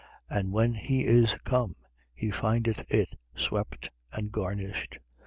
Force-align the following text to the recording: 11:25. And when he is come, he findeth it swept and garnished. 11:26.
11:25. 0.31 0.39
And 0.39 0.51
when 0.51 0.73
he 0.73 1.05
is 1.05 1.35
come, 1.43 1.75
he 2.11 2.31
findeth 2.31 2.87
it 2.91 3.19
swept 3.35 3.91
and 4.11 4.31
garnished. 4.31 4.93
11:26. 4.93 4.97